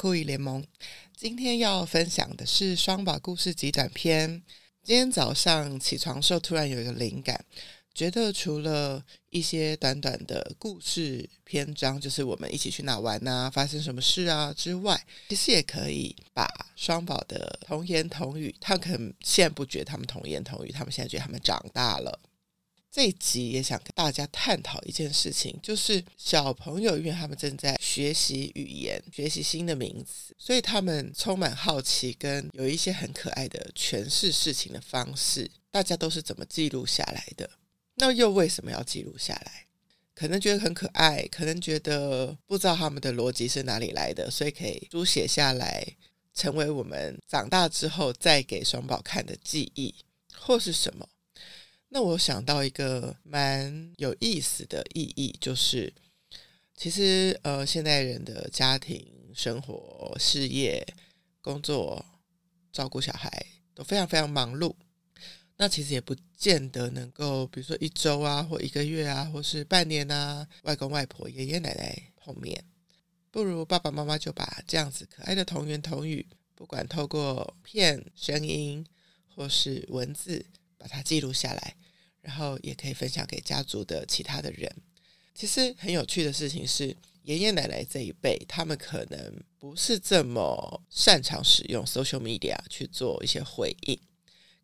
[0.00, 0.64] 酷姨联盟。
[1.14, 4.42] 今天要分享的是双宝故事集短篇。
[4.82, 7.44] 今天早上起床时候，突然有一个灵感，
[7.92, 14.98] 觉得除了一些短短的故事篇章，就是我们一起去哪玩啊，发生什么事啊之外，
[15.28, 22.18] 其实也可以把双宝的童言童语，他们可能现在不觉得他们童言童语，他们现在觉得他们长大了。
[22.92, 35.50] 这一集也想跟大家探讨一件事情，就是小朋友因为他们正在学习语言、学习新的名词，所以他们充满好奇，跟有一些很可爱的诠释事情的方式。
[35.72, 37.50] 大家都是怎么记录下来的？
[37.96, 39.66] 那又为什么要记录下来？
[40.14, 45.84] 可能觉得很可爱，可能觉得不知道他们的逻辑是哪里来的，所以可以书写下来，
[46.32, 49.92] 成为我们长大之后再给双宝看的记忆，
[50.38, 51.08] 或是什么？
[51.88, 55.92] 那我想到一个蛮有意思的意义，就是
[56.80, 60.82] 其实呃，现代人的家庭生活、事业、
[61.42, 62.02] 工作、
[62.72, 63.30] 照顾小孩
[63.74, 64.74] 都非常非常忙碌。
[65.58, 72.64] 那其实也不见得能够，比如说一周啊，或一个月啊，或是半年啊，外公外婆、爷爷奶奶碰面，
[73.30, 78.82] 不如爸爸妈妈就把这样子可爱的童言童语，不管透过片、声音
[79.28, 80.46] 或是文字，
[80.78, 81.76] 把它记录下来。
[82.22, 84.74] 然后也可以分享给家族的其他的人。
[85.34, 93.98] 其实很有趣的事情是，爷爷奶奶这一辈，他们可能不是这么擅长使用 social media 去做一些回应，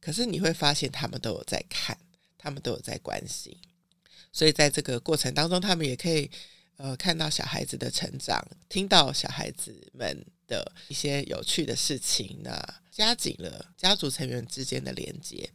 [0.00, 1.96] 可是你会发现他们都有在看，
[2.36, 3.56] 他们都有在关心。
[4.32, 6.30] 所以在这个过程当中，他们也可以
[6.76, 15.48] 呃看到小孩子的成长，听到小孩子们的一些有趣的事情，那加紧了家族成员之间的连接，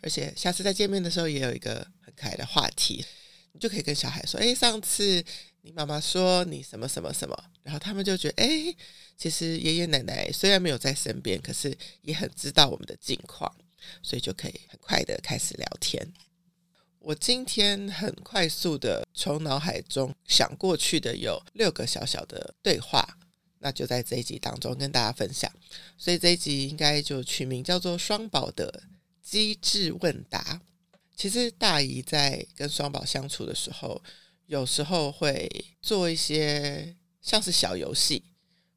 [0.00, 3.04] 而且下次再见面的时候也有一个很可爱的话题，
[3.52, 5.24] 你就可以跟小孩说：“诶，上次
[5.62, 8.76] 你妈妈说你什么什么什么。”然后他们就觉得：“诶，
[9.16, 13.52] 其实爷爷奶奶虽然没有在身边，可是也很知道我们的近况，
[14.02, 16.12] 所以就可以很快的开始聊天。”
[17.00, 23.16] 我今天很快速的从脑海中想过去的有六个小小的对话。
[23.60, 25.50] 那就在这一集当中跟大家分享，
[25.96, 28.84] 所以这一集应该就取名叫做“双宝的
[29.20, 30.60] 机智问答”。
[31.18, 34.00] 其实大姨在跟双宝相处的时候，
[34.46, 35.50] 有时候会
[35.82, 38.22] 做一些像是小游戏，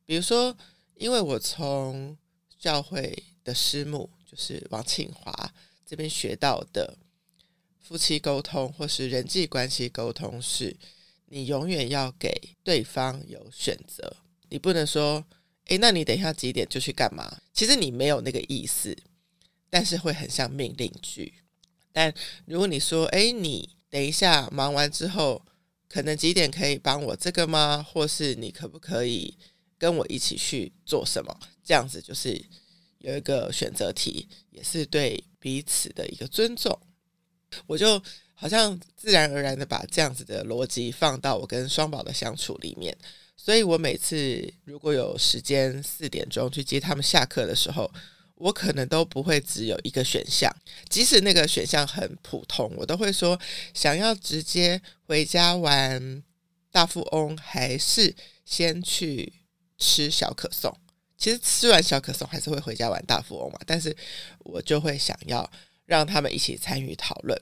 [0.08, 0.58] 比如说，
[0.96, 2.18] 因为我从
[2.58, 5.54] 教会的师母就是王庆华
[5.86, 6.98] 这边学到的
[7.80, 10.76] 夫妻沟通或是人际关系沟通，是
[11.28, 14.18] 你永远要给对方有选择。
[14.50, 15.24] 你不能说，
[15.68, 17.40] 诶，那你等一下几点就去干嘛？
[17.54, 18.98] 其实你没有那个意思，
[19.70, 21.36] 但是会很像命令句。
[21.92, 22.14] 但
[22.46, 25.46] 如果你说，诶，你等一下忙完之后，
[25.90, 27.86] 可能几点可以帮我这个吗？
[27.88, 29.38] 或是你可不可以
[29.78, 31.38] 跟我一起去做什么？
[31.64, 32.42] 这样子就是
[33.00, 36.78] 有一个选择题，也是对彼此的一个尊重。
[37.68, 38.02] 我就
[38.34, 42.98] 好像自然而然的把这样子的逻辑放到我跟双宝的相处里面。
[43.36, 47.92] 所以我每次如果有时间四点钟去接他们下课的时候，
[48.42, 50.52] 我可能都不会只有一个选项，
[50.90, 53.40] 即使那个选项很普通，我都会说
[53.74, 56.24] 想要直接回家玩
[56.72, 59.32] 大富翁，还是先去
[59.78, 60.76] 吃小可颂。
[61.18, 63.96] 其实吃完小可颂还是会回家玩大富翁嘛，但是
[64.40, 65.50] 我就会想要
[65.86, 67.40] 让他们一起参与讨论，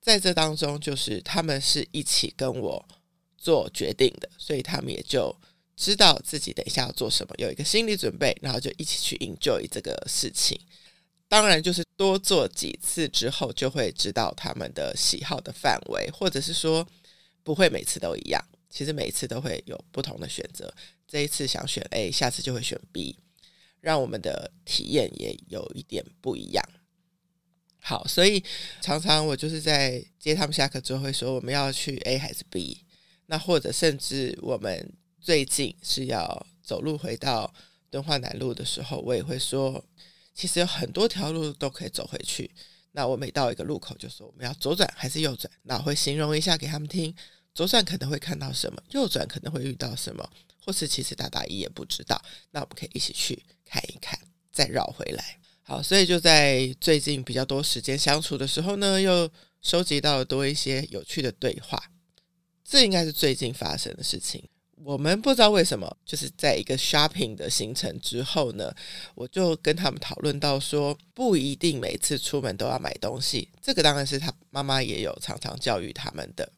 [0.00, 2.88] 在这当中就是他们是一起跟我。
[3.40, 5.34] 做决定的，所以他们也就
[5.78, 10.60] 知道自己等一下要做什么，有一个心理准备，然后就一起去 enjoy 这个事情。
[11.28, 16.84] 当然，就是多做几次之后，就会知道他们的喜好的范围，或者是说
[17.44, 18.44] 不会每次都一样。
[18.68, 20.74] 其实每次都会有不同的选择。
[21.06, 23.16] 这一次想选 A，下次就会选 B，
[23.80, 26.64] 让我们的体验也有一点不一样。
[27.80, 28.42] 好，所以
[28.80, 32.84] 常常我就是在接他们下课之后会说，我们要去 A 还是 B？
[33.26, 37.52] 那或者甚至我们最近是要走路回到
[37.90, 39.84] 敦化南路的时候，我也会说，
[40.34, 42.50] 其实有很多条路都可以走回去。
[42.92, 47.14] 那我每到一个路口就说我们要左转还是右转，那我会形容一下给他们听，
[47.54, 50.28] 左转可能会看到什么，右转可能会遇到什么，
[50.64, 52.20] 或是其实大大一也不知道，
[52.50, 54.18] 那我们可以一起去看一看，
[54.50, 55.38] 再绕回来。
[55.62, 59.30] 好，所以就在最近比较多时间相处的时候呢，又
[59.60, 61.90] 收集到了多一些有趣的对话。
[62.64, 64.48] 这应该是最近发生的事情。
[64.84, 68.72] 我们不知道为什么，就是在一个 shopping 的行程之后呢，
[69.14, 73.48] 我就跟他们讨论到说，不一定每次出门都要买东西。
[73.60, 76.50] 这个当然是他妈妈也有常常教育他们的。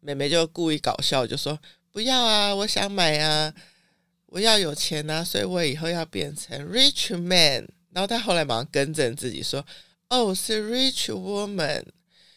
[0.00, 1.58] 妹妹就故意搞笑，就说
[1.92, 3.54] ：“不要啊，我想买啊。”
[4.26, 7.68] 我要有钱啊，所以我以后要变成 rich man。
[7.92, 9.64] 然后他后来马上更正自己说
[10.10, 11.84] ：“哦，是 rich woman。”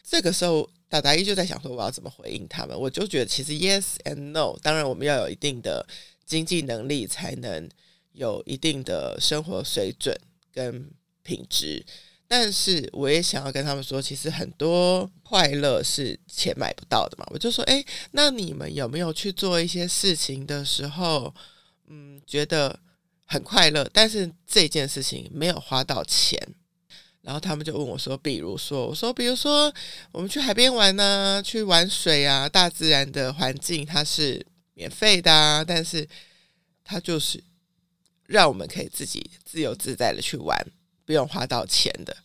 [0.07, 4.57] 这个时候，达达伊就在想说：“我要怎么回应他们？”我就觉得其实 yes and no。
[4.61, 5.85] 当然，我们要有一定的
[6.25, 7.69] 经济能力，才能
[8.13, 10.17] 有一定的生活水准
[10.51, 10.89] 跟
[11.23, 11.85] 品质。
[12.27, 17.25] 但是，我也想要跟他们说，其实很多快乐是钱买不到的嘛。
[17.31, 21.33] 我就说：“诶，那你们有没有去做一些事情的时候，
[21.87, 22.79] 嗯，觉得？”
[23.29, 26.39] 很快乐，但是这件事情没有花到钱。
[27.27, 29.69] 然后他们就问我说：“比如说，我说，比如说，
[30.13, 34.45] 我们去海边玩呢、去玩水啊，大自然的环境它是
[34.75, 36.07] 免费的啊，但是
[36.85, 37.43] 它就是
[38.27, 40.57] 让我们可以自己自由自在的去玩，
[41.03, 42.15] 不用花到钱的。”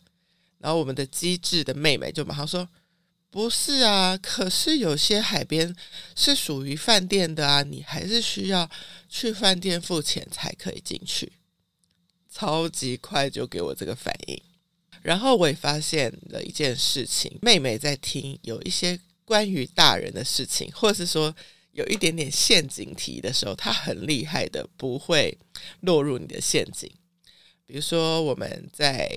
[0.57, 2.65] 然后我们的机智的妹妹就马上说。
[3.29, 5.75] 不是啊，可是有些海边
[6.15, 8.69] 是属于饭店的啊，你还是需要
[9.09, 11.33] 去饭店付钱才可以进去。
[12.31, 14.39] 超级快就给我这个反应，
[15.03, 21.35] 然后我也发现了一件事情：妹妹在听有一些关于大人的事情，或者是说
[21.73, 25.37] 有一点点陷阱题的时候，她很厉害的不会
[25.81, 26.89] 落入你的陷阱。
[27.65, 29.15] 比如说我们在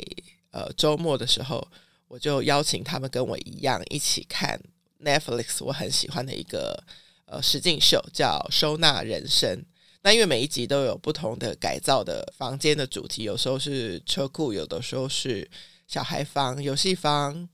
[0.50, 1.66] 呃周末的时候。
[2.08, 4.56] 我就邀请他们跟我一样一起看
[5.02, 6.80] Netflix 我很喜欢的一个
[7.24, 9.58] 呃实境秀，叫《收纳人生》。
[10.02, 15.50] 那因为每一集都有不同的改造的房间的主题，有时候是车库，有的时候是
[15.86, 17.48] 小孩房、游戏房，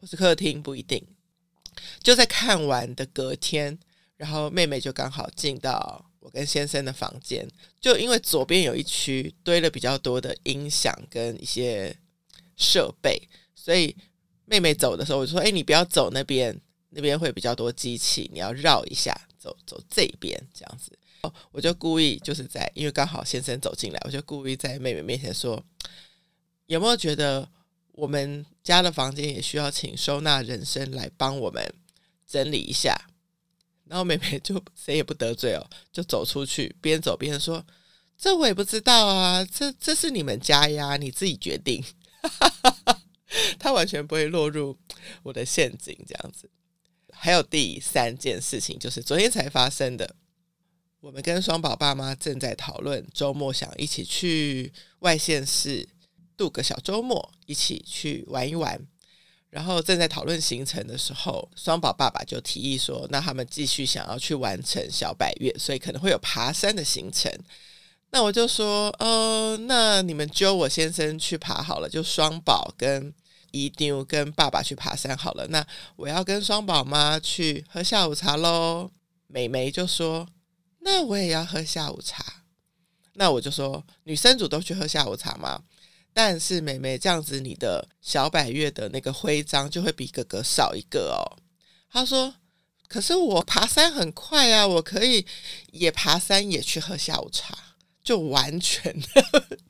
[0.00, 1.02] 或是客厅，不一定。
[2.02, 3.78] 就在看完的隔天，
[4.16, 7.48] 然后妹妹就刚好进到我跟先生的房间，
[7.80, 11.96] 就因为左边有一区堆了比较多的音响跟一些
[12.56, 13.20] 设备。
[13.54, 13.94] 所以
[14.44, 16.58] 妹妹走的时候，我就说：“哎，你不要走那边，
[16.90, 20.90] 那边会比较多机器，你要绕一下，走走这边这样子。”
[21.22, 25.62] 哦，我就故意就是在，因为刚好先生走进来，我就故意在妹妹面前说
[26.66, 27.48] ：“有没有觉得
[27.98, 31.74] 我们家的房间也需要请收纳人生来帮我们
[32.28, 32.96] 整理一下？”
[33.86, 37.66] 然后妹妹就谁也不得罪哦，就走出去，边走边说
[38.16, 41.82] ：“这我也不知道啊，这这是你们家呀，你自己决定。
[43.58, 44.78] ”他完全不会落入
[45.24, 46.48] 我的陷阱，这样子。
[47.12, 50.14] 还有第三件事情，就是昨天才发生的。
[51.00, 55.88] 我们跟双宝爸妈正在讨论周末想一起去外县市
[56.38, 58.80] 度个小周末，一起去玩一玩。
[59.50, 67.30] 然后正在讨论行程的时候，双宝爸爸就提议说：“那他们继续想要去完成小百岳，所以可能会有爬山的行程。”
[68.12, 73.12] 那我就说：“呃，那你们揪我先生去爬好了，就双宝跟。”
[73.50, 75.46] 一定跟爸爸去爬山好了。
[75.48, 78.90] 那我要跟双宝妈去喝下午茶喽。
[79.26, 80.28] 美眉就说
[80.84, 82.22] ：“那我也要喝下午茶。”
[83.16, 85.62] 那我就说：“女生组都去喝下午茶吗。”
[86.12, 91.22] 但是美眉这样子，你的小百月的那个徽章就会比哥哥少一个哦。
[91.90, 92.34] 她说
[92.88, 95.24] ：“可是我爬山很快啊，我可以
[95.72, 97.56] 也爬山也去喝下午茶，
[98.02, 98.94] 就完全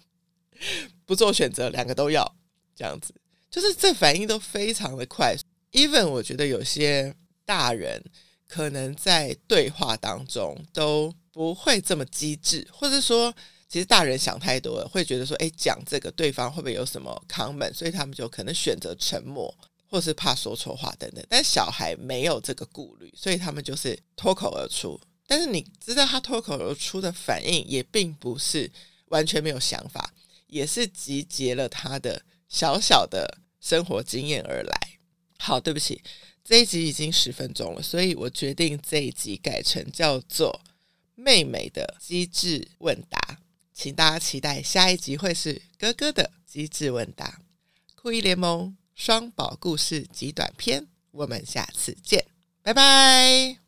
[1.05, 2.37] 不做选择，两个都要
[2.75, 3.15] 这样子。”
[3.51, 5.35] 就是这反应都非常的快
[5.73, 7.15] ，even 我觉得有些
[7.47, 8.03] 大人
[8.47, 13.35] 可能在对话当中都不会这么机智，或者说
[13.69, 19.55] 其实大人想太多了，会觉得说，诶，讲这个对方会不会有什么扛门所以他们就可能选择沉默，
[19.87, 21.25] 或是怕说错话等等。
[21.29, 24.99] 但小孩没有这个顾虑，所以他们就是脱口而出。
[25.27, 28.71] 但是你知道他脱口而出的反应也并不是
[29.09, 30.15] 完全没有想法，
[30.47, 32.23] 也是集结了他的。
[32.51, 34.75] 小小的生活经验而来。
[35.39, 36.03] 好，对不起，
[36.43, 40.59] 这一集已经十分钟了，所以我决定这一集改成叫做
[41.15, 43.39] “妹妹的机智问答”，
[43.79, 47.41] 请大家期待下一集会是哥哥的机智问答。
[47.95, 52.27] 酷一联盟双宝故事及短篇，我们下次见，
[52.61, 53.68] 拜拜。